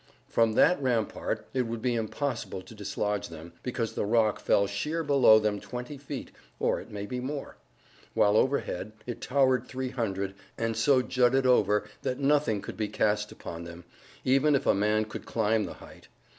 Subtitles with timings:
[0.27, 5.03] From that rampart it would be impossible to dislodge them, because the rock fell sheer
[5.03, 7.57] below them twenty feet, or it may be more;
[8.15, 13.31] while overhead it towered three hundred, and so jutted over that nothing could be cast
[13.31, 13.83] upon them,
[14.25, 16.07] even if a man could climb the height.